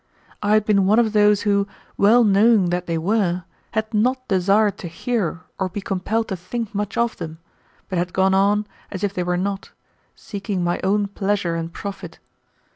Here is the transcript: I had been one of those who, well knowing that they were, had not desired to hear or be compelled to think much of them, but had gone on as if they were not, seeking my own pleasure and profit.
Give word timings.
I 0.41 0.53
had 0.55 0.65
been 0.65 0.87
one 0.87 0.97
of 0.97 1.13
those 1.13 1.43
who, 1.43 1.67
well 1.95 2.23
knowing 2.23 2.71
that 2.71 2.87
they 2.87 2.97
were, 2.97 3.43
had 3.73 3.93
not 3.93 4.27
desired 4.27 4.79
to 4.79 4.87
hear 4.87 5.41
or 5.59 5.69
be 5.69 5.79
compelled 5.79 6.29
to 6.29 6.35
think 6.35 6.73
much 6.73 6.97
of 6.97 7.17
them, 7.17 7.37
but 7.87 7.99
had 7.99 8.11
gone 8.11 8.33
on 8.33 8.65
as 8.89 9.03
if 9.03 9.13
they 9.13 9.21
were 9.21 9.37
not, 9.37 9.69
seeking 10.15 10.63
my 10.63 10.79
own 10.83 11.05
pleasure 11.07 11.53
and 11.55 11.71
profit. 11.71 12.17